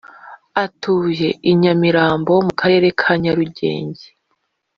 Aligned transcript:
Atuye 0.63 1.29
I 1.51 1.51
Nyamirambo 1.59 2.33
mu 2.45 2.53
karere 2.59 2.87
ka 2.99 3.11
Nyarugenge 3.21 4.05